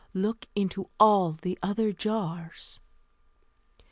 Look 0.15 0.47
into 0.55 0.89
all 0.99 1.33
the 1.43 1.59
other 1.61 1.93
jars." 1.93 2.79